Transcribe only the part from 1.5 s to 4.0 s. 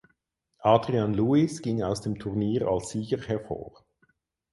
ging aus dem Turnier als Sieger hervor.